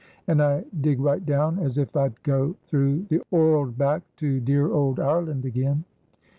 [0.25, 4.71] And I dig right down as if I'd go through the 'orld back to dear
[4.71, 5.83] old Ireland again.